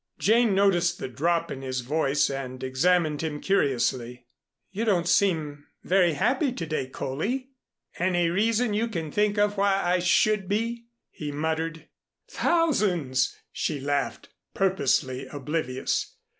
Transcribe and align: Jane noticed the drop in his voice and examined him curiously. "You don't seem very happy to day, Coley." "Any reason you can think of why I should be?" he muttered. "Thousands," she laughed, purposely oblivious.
Jane 0.17 0.55
noticed 0.55 0.97
the 0.97 1.07
drop 1.07 1.51
in 1.51 1.61
his 1.61 1.81
voice 1.81 2.27
and 2.31 2.63
examined 2.63 3.21
him 3.21 3.39
curiously. 3.39 4.25
"You 4.71 4.83
don't 4.83 5.07
seem 5.07 5.67
very 5.83 6.13
happy 6.13 6.51
to 6.53 6.65
day, 6.65 6.87
Coley." 6.87 7.51
"Any 7.99 8.27
reason 8.31 8.73
you 8.73 8.87
can 8.87 9.11
think 9.11 9.37
of 9.37 9.57
why 9.57 9.75
I 9.79 9.99
should 9.99 10.47
be?" 10.47 10.87
he 11.11 11.31
muttered. 11.31 11.87
"Thousands," 12.27 13.35
she 13.51 13.79
laughed, 13.79 14.29
purposely 14.55 15.27
oblivious. 15.27 16.15